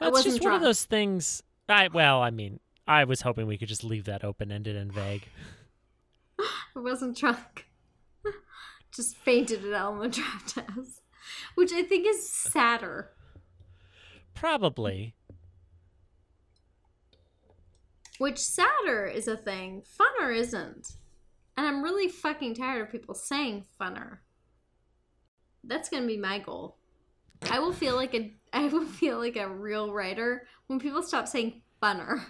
[0.00, 1.42] Well, it's just one of those things.
[1.68, 4.92] I well, I mean, I was hoping we could just leave that open ended and
[4.92, 5.28] vague.
[6.38, 6.46] I
[6.80, 7.65] wasn't drunk.
[8.96, 11.00] Just fainted at Alamo Drafthouse,
[11.54, 13.10] which I think is sadder.
[14.34, 15.14] Probably.
[18.18, 20.92] Which sadder is a thing, funner isn't.
[21.56, 24.18] And I'm really fucking tired of people saying funner.
[25.62, 26.76] That's gonna be my goal.
[27.50, 31.28] I will feel like a I will feel like a real writer when people stop
[31.28, 32.24] saying funner.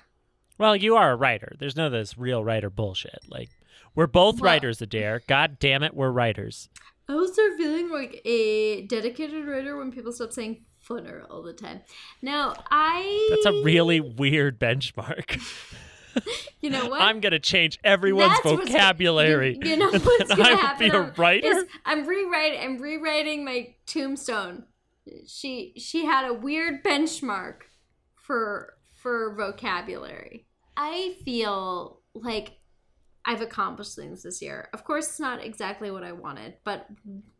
[0.58, 1.54] Well, you are a writer.
[1.58, 3.20] There's no this real writer bullshit.
[3.28, 3.50] Like
[3.94, 5.22] we're both Well- writers, Adair.
[5.26, 6.68] God damn it, we're writers.
[7.08, 11.52] I will start feeling like a dedicated writer when people stop saying funner all the
[11.52, 11.80] time.
[12.20, 15.40] Now I That's a really weird benchmark.
[16.60, 17.00] you know what?
[17.00, 19.58] I'm gonna change everyone's That's vocabulary.
[19.62, 20.90] You, you know what's gonna I happen?
[20.90, 21.64] be a writer.
[21.84, 22.60] I'm rewriting.
[22.60, 24.64] I'm rewriting my tombstone.
[25.28, 27.62] She she had a weird benchmark
[28.16, 30.46] for for vocabulary.
[30.76, 32.52] I feel like
[33.28, 34.68] I've accomplished things this year.
[34.72, 36.86] Of course, it's not exactly what I wanted, but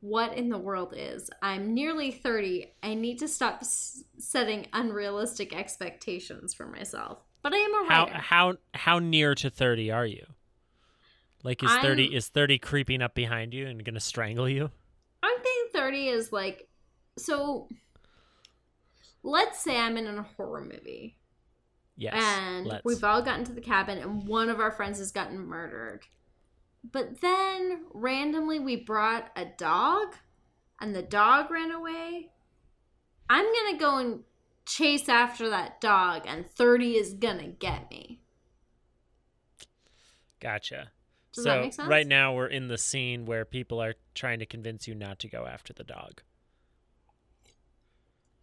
[0.00, 1.30] what in the world is?
[1.42, 2.74] I'm nearly 30.
[2.82, 7.18] I need to stop s- setting unrealistic expectations for myself.
[7.42, 8.14] But I am a How writer.
[8.18, 10.26] how how how near to thirty are you?
[11.44, 14.72] Like is thirty I'm- is thirty creeping up behind you and gonna strangle you?
[15.22, 16.68] I think 30 is like
[17.16, 17.68] so
[19.22, 21.16] let's say I'm in a horror movie
[21.96, 22.14] Yes.
[22.16, 22.84] and let's.
[22.84, 26.06] we've all gotten to the cabin and one of our friends has gotten murdered.
[26.92, 30.14] But then randomly we brought a dog
[30.80, 32.30] and the dog ran away.
[33.30, 34.20] I'm going to go and
[34.66, 38.20] chase after that dog and 30 is going to get me.
[40.40, 40.90] Gotcha.
[41.32, 41.88] Does so that make sense?
[41.88, 45.28] right now we're in the scene where people are trying to convince you not to
[45.28, 46.22] go after the dog.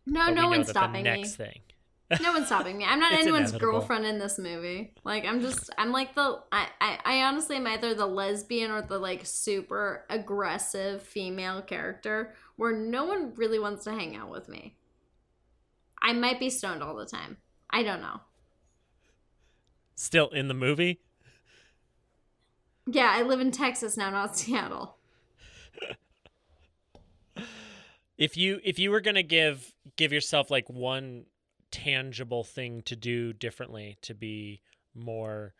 [0.05, 1.21] No, But no one's stopping the me.
[1.21, 1.61] next thing.
[2.21, 2.85] No one's stopping me.
[2.85, 3.79] I'm not anyone's inevitable.
[3.79, 4.93] girlfriend in this movie.
[5.03, 8.81] Like I'm just I'm like the I, I I honestly am either the lesbian or
[8.81, 14.47] the like super aggressive female character where no one really wants to hang out with
[14.47, 14.75] me.
[16.01, 17.37] I might be stoned all the time.
[17.69, 18.19] I don't know.
[19.95, 20.99] Still in the movie?
[22.85, 24.97] Yeah, I live in Texas now, not Seattle.
[28.17, 31.25] If you if you were gonna give give yourself like one
[31.73, 34.61] tangible thing to do differently to be
[34.93, 35.53] more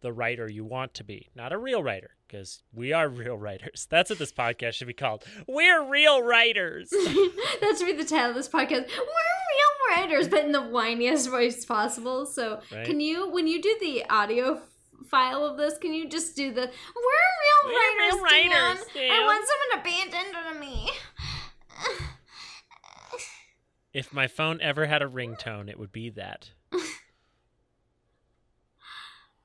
[0.00, 3.86] the writer you want to be, not a real writer, because we are real writers.
[3.88, 5.24] That's what this podcast should be called.
[5.46, 6.88] We're real writers.
[6.90, 8.88] that should be the title of this podcast.
[8.88, 12.26] We're real writers, but in the whiniest voice possible.
[12.26, 12.84] So, Right.
[12.86, 14.60] can you, when you do the audio
[15.08, 18.14] file of this, can you just do the "We're real We're writers"?
[18.14, 19.10] real writers, Dan.
[19.12, 19.70] I want someone
[20.08, 20.90] attention to me.
[23.92, 26.50] if my phone ever had a ringtone, it would be that.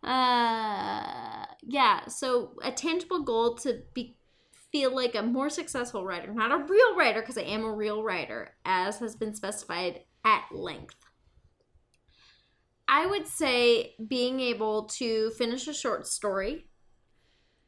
[0.06, 2.06] Uh, yeah.
[2.08, 4.18] So a tangible goal to be
[4.72, 8.04] feel like a more successful writer, not a real writer, because I am a real
[8.04, 10.98] writer, as has been specified at length.
[12.88, 16.68] I would say being able to finish a short story,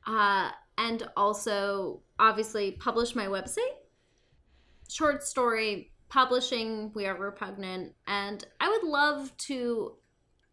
[0.06, 3.78] uh, and also obviously publish my website.
[4.90, 9.94] Short story publishing, we are repugnant, and I would love to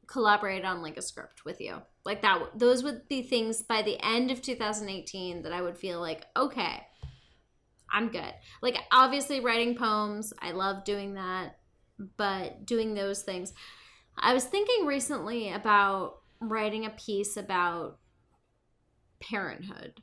[0.06, 1.80] collaborate on like a script with you.
[2.04, 6.00] Like that those would be things by the end of 2018 that I would feel
[6.00, 6.86] like, okay,
[7.90, 8.32] I'm good.
[8.60, 11.56] Like obviously writing poems, I love doing that,
[12.16, 13.52] but doing those things.
[14.16, 17.98] I was thinking recently about writing a piece about
[19.20, 20.02] parenthood.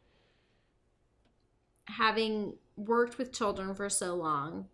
[1.85, 4.67] Having worked with children for so long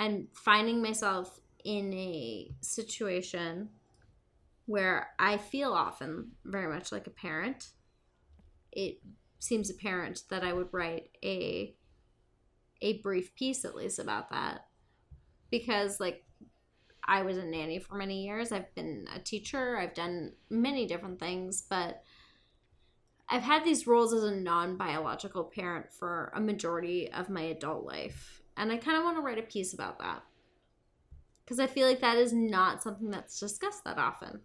[0.00, 3.68] and finding myself in a situation
[4.64, 7.68] where I feel often very much like a parent.
[8.72, 8.98] It
[9.40, 11.74] seems apparent that I would write a
[12.82, 14.68] a brief piece at least about that
[15.50, 16.24] because like
[17.04, 18.52] I was a nanny for many years.
[18.52, 19.76] I've been a teacher.
[19.76, 22.02] I've done many different things, but
[23.28, 27.84] I've had these roles as a non biological parent for a majority of my adult
[27.84, 28.39] life.
[28.60, 30.22] And I kind of want to write a piece about that.
[31.42, 34.40] Because I feel like that is not something that's discussed that often.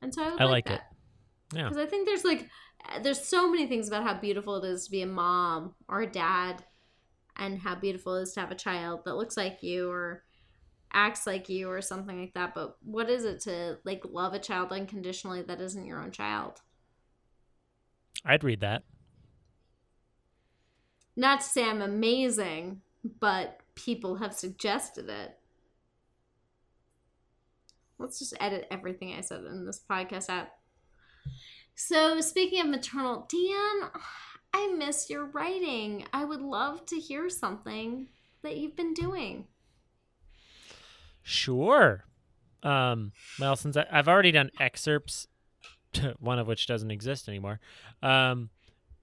[0.00, 0.74] And so I, would I like, like that.
[1.52, 1.56] it.
[1.56, 1.62] Yeah.
[1.64, 2.48] Because I think there's like,
[2.88, 6.02] eh, there's so many things about how beautiful it is to be a mom or
[6.02, 6.62] a dad
[7.34, 10.22] and how beautiful it is to have a child that looks like you or
[10.92, 12.54] acts like you or something like that.
[12.54, 16.60] But what is it to like love a child unconditionally that isn't your own child?
[18.24, 18.84] I'd read that.
[21.16, 22.82] Not to say I'm amazing,
[23.20, 25.38] but people have suggested it.
[27.98, 30.48] Let's just edit everything I said in this podcast out.
[31.74, 33.90] So, speaking of maternal, Dan,
[34.52, 36.04] I miss your writing.
[36.12, 38.08] I would love to hear something
[38.42, 39.46] that you've been doing.
[41.22, 42.04] Sure.
[42.62, 45.26] Um, well, since I, I've already done excerpts,
[46.20, 47.60] one of which doesn't exist anymore,
[48.02, 48.50] um,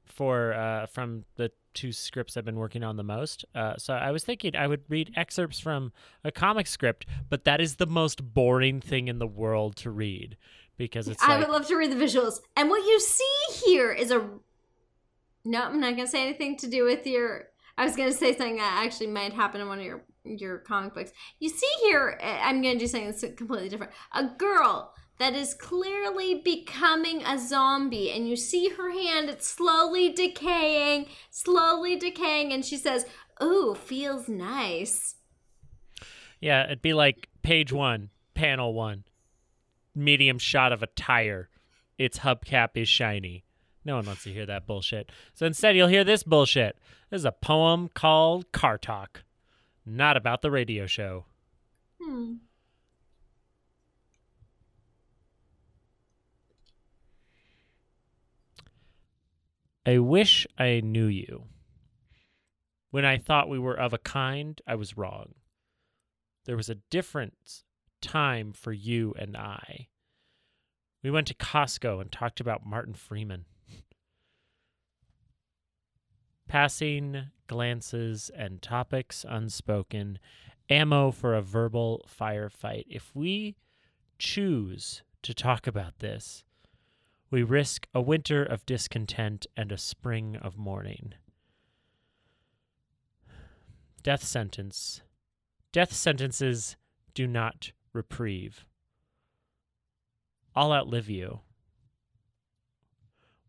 [0.05, 3.45] for uh, from the two scripts I've been working on the most.
[3.53, 5.91] Uh, so I was thinking I would read excerpts from
[6.23, 10.37] a comic script, but that is the most boring thing in the world to read
[10.77, 12.39] because it's I like, would love to read the visuals.
[12.55, 14.27] And what you see here is a.
[15.45, 17.45] No, I'm not going to say anything to do with your.
[17.77, 20.59] I was going to say something that actually might happen in one of your your
[20.59, 21.11] comic books.
[21.39, 23.91] You see here, I'm going to do something that's completely different.
[24.13, 30.11] A girl that is clearly becoming a zombie, and you see her hand, it's slowly
[30.11, 33.05] decaying, slowly decaying, and she says,
[33.41, 35.15] Ooh, feels nice.
[36.41, 39.05] yeah, it'd be like page one, panel one,
[39.95, 41.47] medium shot of a tire.
[41.97, 43.45] Its hubcap is shiny.
[43.85, 45.09] No one wants to hear that bullshit.
[45.33, 46.77] So instead, you'll hear this bullshit.
[47.09, 49.23] This is a poem called Car Talk,
[49.85, 51.23] not about the radio show.
[52.01, 52.33] Hmm.
[59.85, 61.45] I wish I knew you.
[62.91, 65.33] When I thought we were of a kind, I was wrong.
[66.45, 67.63] There was a different
[68.01, 69.87] time for you and I.
[71.01, 73.45] We went to Costco and talked about Martin Freeman.
[76.47, 80.19] Passing glances and topics unspoken,
[80.69, 82.85] ammo for a verbal firefight.
[82.87, 83.57] If we
[84.17, 86.43] choose to talk about this,
[87.33, 91.15] we risk a winter of discontent and a spring of mourning.
[94.03, 95.01] Death sentence.
[95.71, 96.75] Death sentences
[97.15, 98.67] do not reprieve.
[100.55, 101.39] I'll outlive you.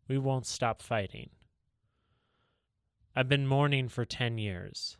[0.08, 1.28] We won't stop fighting.
[3.14, 4.96] I've been mourning for 10 years.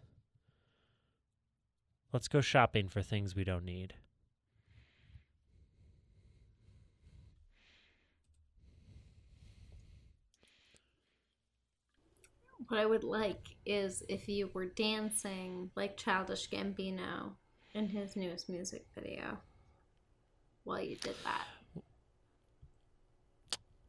[2.13, 3.95] Let's go shopping for things we don't need.
[12.75, 17.35] What I would like is if you were dancing like Childish Gambino
[17.73, 19.39] in his newest music video
[20.65, 21.47] while you did that.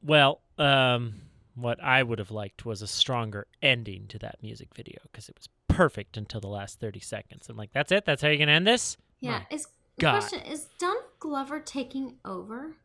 [0.04, 1.16] Well, um,
[1.56, 5.36] what I would have liked was a stronger ending to that music video because it
[5.36, 7.50] was perfect until the last 30 seconds.
[7.50, 8.06] I'm like, that's it?
[8.06, 8.98] That's how you're going to end this?
[9.20, 9.40] Yeah.
[9.40, 9.68] My Is
[9.98, 10.20] God.
[10.20, 12.76] question is Don Glover taking over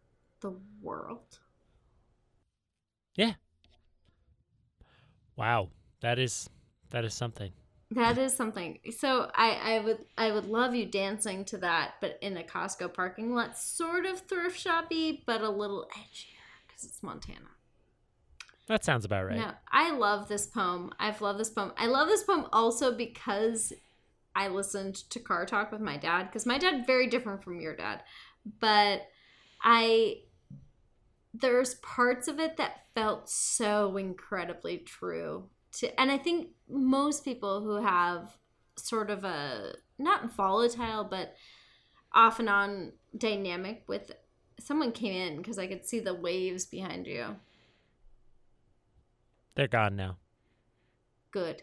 [0.41, 1.41] the world?
[3.17, 3.35] Yeah.
[5.37, 5.69] Wow.
[6.01, 6.49] That is
[6.91, 7.53] that is something.
[7.93, 8.79] That is something.
[8.97, 12.95] So I, I would I would love you dancing to that, but in a Costco
[12.95, 17.49] parking lot, sort of thrift shoppy, but a little edgier because it's Montana.
[18.69, 19.37] That sounds about right.
[19.37, 20.93] No, I love this poem.
[21.01, 21.73] I've loved this poem.
[21.77, 23.73] I love this poem also because
[24.37, 27.75] I listened to Car Talk with my dad because my dad very different from your
[27.75, 28.03] dad,
[28.61, 29.03] but
[29.63, 30.19] I
[31.35, 37.63] there's parts of it that felt so incredibly true to and I think most people
[37.63, 38.37] who have
[38.77, 41.35] sort of a not volatile but
[42.13, 44.13] off and on dynamic with
[44.59, 47.37] someone came in because I could see the waves behind you.
[49.55, 50.17] They're gone now.
[51.31, 51.63] Good.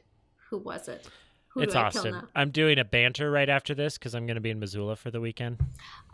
[0.50, 1.08] Who was it?
[1.50, 2.22] Who it's Austin.
[2.36, 5.12] I'm doing a banter right after this because I'm going to be in Missoula for
[5.12, 5.60] the weekend.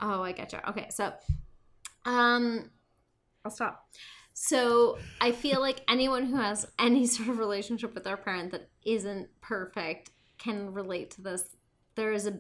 [0.02, 0.68] Oh, I gotcha.
[0.70, 1.14] Okay, so
[2.06, 2.70] um
[3.46, 3.90] I'll stop.
[4.34, 8.70] So I feel like anyone who has any sort of relationship with their parent that
[8.86, 11.56] isn't perfect can relate to this.
[11.96, 12.40] There is a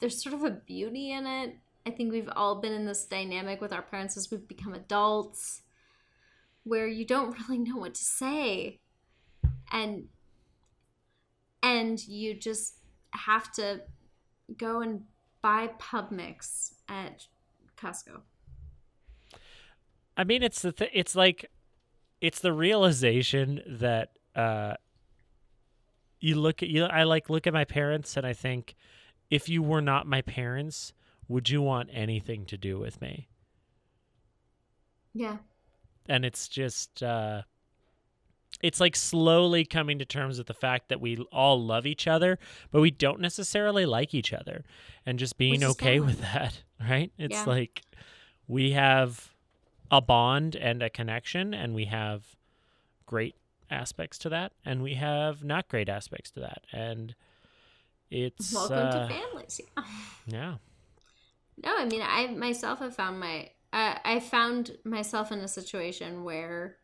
[0.00, 1.56] there's sort of a beauty in it
[1.86, 5.62] I think we've all been in this dynamic with our parents as we've become adults
[6.62, 8.80] where you don't really know what to say.
[9.70, 10.06] And
[11.62, 12.78] and you just
[13.10, 13.82] have to
[14.56, 15.02] go and
[15.42, 17.26] buy pub mix at
[17.76, 18.20] Costco.
[20.16, 21.50] I mean, it's the th- it's like
[22.20, 24.74] it's the realization that uh,
[26.20, 26.84] you look at you.
[26.84, 28.74] I like look at my parents and I think,
[29.30, 30.92] if you were not my parents,
[31.28, 33.28] would you want anything to do with me?
[35.12, 35.38] Yeah.
[36.08, 37.42] And it's just uh,
[38.62, 42.38] it's like slowly coming to terms with the fact that we all love each other,
[42.70, 44.64] but we don't necessarily like each other,
[45.04, 47.12] and just being okay with that, right?
[47.18, 47.44] It's yeah.
[47.44, 47.82] like
[48.46, 49.33] we have
[49.94, 52.24] a bond and a connection, and we have
[53.06, 53.36] great
[53.70, 57.14] aspects to that, and we have not great aspects to that, and
[58.10, 59.60] it's welcome uh, to families.
[59.76, 59.84] Yeah.
[60.26, 60.54] yeah.
[61.62, 66.24] No, I mean, I myself have found my uh, I found myself in a situation
[66.24, 66.78] where,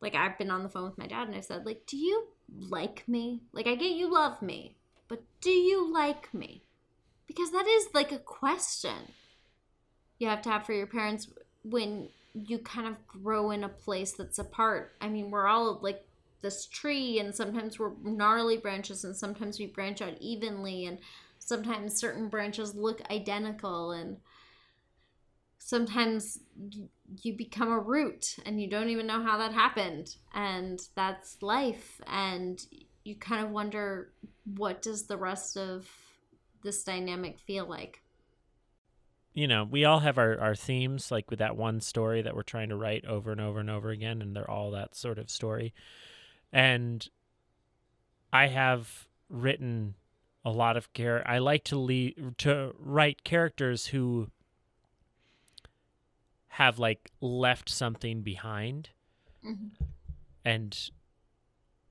[0.00, 2.28] like, I've been on the phone with my dad, and I said, like, do you
[2.48, 3.42] like me?
[3.52, 6.64] Like, I get you love me, but do you like me?
[7.26, 9.12] Because that is like a question
[10.18, 11.28] you have to have for your parents
[11.62, 14.96] when you kind of grow in a place that's apart.
[15.00, 16.04] I mean, we're all like
[16.40, 20.98] this tree, and sometimes we're gnarly branches, and sometimes we branch out evenly, and
[21.38, 24.18] sometimes certain branches look identical, and
[25.68, 26.38] sometimes
[27.22, 32.00] you become a root and you don't even know how that happened and that's life
[32.06, 32.64] and
[33.04, 34.12] you kind of wonder
[34.56, 35.86] what does the rest of
[36.62, 38.00] this dynamic feel like
[39.38, 42.42] you know, we all have our, our themes, like with that one story that we're
[42.42, 45.30] trying to write over and over and over again, and they're all that sort of
[45.30, 45.72] story.
[46.52, 47.08] And
[48.32, 49.94] I have written
[50.44, 51.22] a lot of care.
[51.24, 54.32] I like to lead to write characters who
[56.48, 58.88] have like left something behind,
[59.46, 59.84] mm-hmm.
[60.44, 60.90] and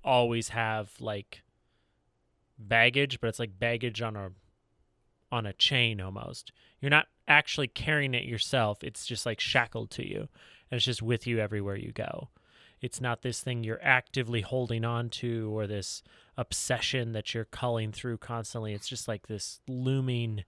[0.04, 1.43] always have like
[2.60, 4.32] baggage, but it's like baggage on a
[5.32, 6.51] on a chain almost.
[6.80, 8.84] You're not actually carrying it yourself.
[8.84, 10.28] It's just like shackled to you
[10.69, 12.30] and it's just with you everywhere you go.
[12.82, 16.03] It's not this thing you're actively holding on to or this
[16.38, 18.73] obsession that you're culling through constantly.
[18.73, 20.43] It's just like this looming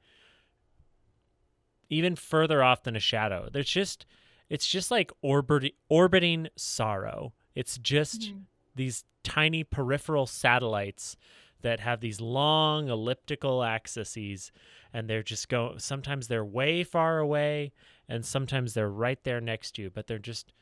[1.89, 3.49] even further off than a shadow.
[3.51, 4.05] There's just
[4.49, 7.33] it's just like orbiting orbiting sorrow.
[7.55, 8.39] It's just mm-hmm.
[8.75, 11.17] these tiny peripheral satellites
[11.61, 14.51] that have these long elliptical axes
[14.93, 17.71] and they're just go sometimes they're way far away
[18.07, 20.53] and sometimes they're right there next to you but they're just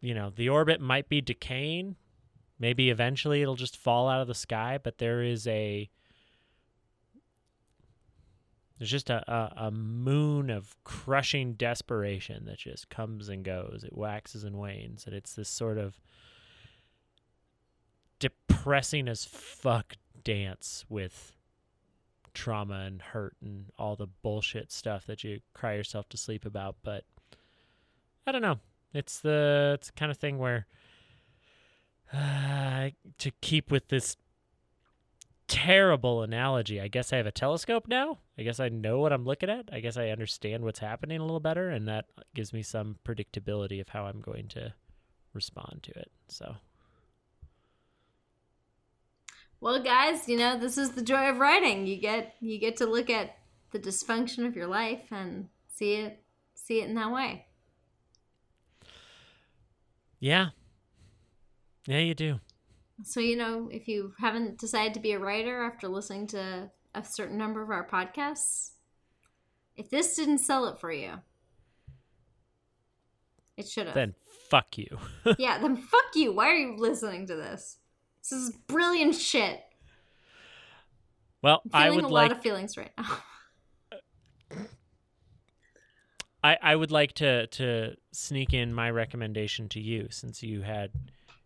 [0.00, 1.96] you know the orbit might be decaying.
[2.58, 5.88] Maybe eventually it'll just fall out of the sky but there is a
[8.78, 13.84] there's just a, a, a moon of crushing desperation that just comes and goes.
[13.84, 16.00] It waxes and wanes and it's this sort of
[18.60, 21.32] depressing as fuck dance with
[22.34, 26.76] trauma and hurt and all the bullshit stuff that you cry yourself to sleep about.
[26.82, 27.04] But
[28.26, 28.58] I don't know.
[28.92, 30.66] It's the it's the kind of thing where
[32.12, 34.16] uh, to keep with this
[35.48, 36.80] terrible analogy.
[36.80, 38.18] I guess I have a telescope now.
[38.38, 39.68] I guess I know what I'm looking at.
[39.72, 43.80] I guess I understand what's happening a little better, and that gives me some predictability
[43.80, 44.74] of how I'm going to
[45.32, 46.10] respond to it.
[46.28, 46.56] So
[49.60, 51.86] well, guys, you know, this is the joy of writing.
[51.86, 53.36] You get you get to look at
[53.72, 56.22] the dysfunction of your life and see it
[56.54, 57.46] see it in that way.
[60.18, 60.48] Yeah.
[61.86, 62.40] Yeah, you do.
[63.04, 67.02] So, you know, if you haven't decided to be a writer after listening to a
[67.02, 68.72] certain number of our podcasts,
[69.76, 71.14] if this didn't sell it for you,
[73.56, 73.94] it should have.
[73.94, 74.14] Then
[74.50, 74.98] fuck you.
[75.38, 76.32] yeah, then fuck you.
[76.32, 77.78] Why are you listening to this?
[78.22, 79.60] This is brilliant shit.
[81.42, 83.18] Well, I would a like lot of feelings right now.
[86.42, 90.90] I, I would like to to sneak in my recommendation to you since you had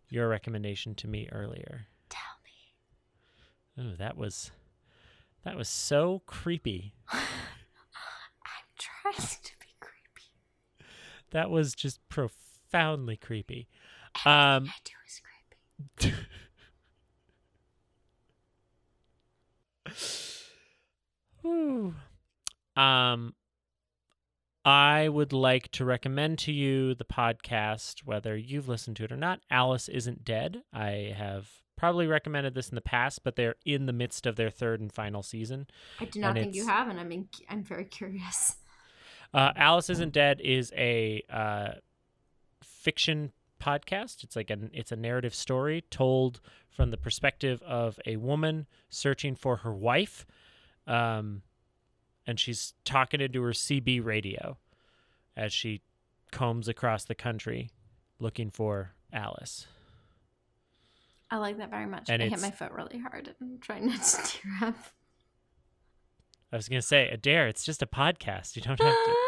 [0.09, 1.87] your recommendation to me earlier.
[2.09, 3.91] Tell me.
[3.91, 4.51] Oh, that was
[5.43, 6.93] that was so creepy.
[7.11, 7.21] I'm
[8.77, 10.31] trying to be creepy.
[11.31, 13.67] That was just profoundly creepy.
[14.25, 15.21] Everything um, I do is
[15.99, 16.17] creepy.
[22.75, 23.33] Um,
[24.65, 29.17] I would like to recommend to you the podcast, whether you've listened to it or
[29.17, 29.41] not.
[29.49, 30.63] Alice Isn't Dead.
[30.73, 34.49] I have probably recommended this in the past, but they're in the midst of their
[34.49, 35.67] third and final season.
[35.99, 38.55] I do not think you have, and I'm in, I'm very curious.
[39.33, 41.73] Uh, Alice Isn't Dead is a uh,
[42.63, 44.23] fiction podcast.
[44.23, 46.39] It's like an it's a narrative story told
[46.69, 50.25] from the perspective of a woman searching for her wife,
[50.87, 51.41] um,
[52.27, 54.57] and she's talking into her CB radio
[55.37, 55.81] as she
[56.31, 57.69] combs across the country
[58.19, 59.67] looking for Alice.
[61.31, 62.09] I like that very much.
[62.09, 64.75] And I hit my foot really hard and trying not to tear up.
[66.51, 68.55] I was gonna say, Adair, it's just a podcast.
[68.55, 69.15] You don't have to.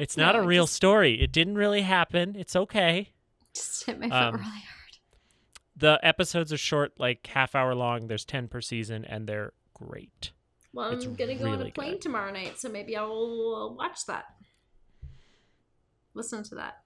[0.00, 1.20] It's not No, a I real just- story.
[1.20, 2.34] It didn't really happen.
[2.36, 3.10] It's okay.
[3.54, 4.98] Just hit my foot Um, really hard.
[5.76, 8.08] The episodes are short, like half hour long.
[8.08, 10.32] There's ten per season, and they're great.
[10.72, 12.02] Well, it's I'm gonna go on a plane good.
[12.02, 14.24] tomorrow night, so maybe I'll watch that.
[16.14, 16.82] Listen to that.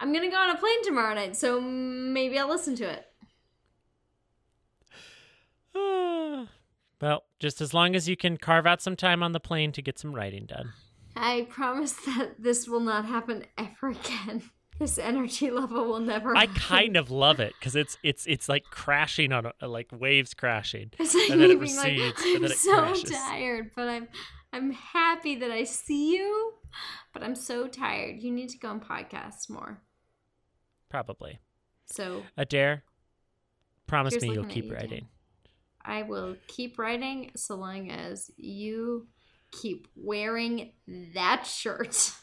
[0.00, 3.04] I'm gonna go on a plane tomorrow night, so maybe I'll listen to it.
[7.00, 9.82] well, just as long as you can carve out some time on the plane to
[9.82, 10.72] get some writing done.
[11.16, 14.42] I promise that this will not happen ever again.
[14.78, 16.36] This energy level will never.
[16.36, 16.54] I happen.
[16.54, 20.34] kind of love it because it's it's it's like crashing on a, uh, like waves
[20.34, 20.90] crashing.
[20.98, 23.70] It's like and then it being like, recedes, and I'm then it so crashes." tired,
[23.74, 24.08] but I'm
[24.52, 26.54] I'm happy that I see you,
[27.12, 28.22] but I'm so tired.
[28.22, 29.80] You need to go on podcasts more.
[30.88, 31.38] Probably.
[31.86, 32.84] So Adair,
[33.86, 34.78] promise me you'll keep you, Dan.
[34.80, 35.08] writing.
[35.84, 39.06] I will keep writing so long as you
[39.50, 40.72] keep wearing
[41.14, 42.12] that shirt.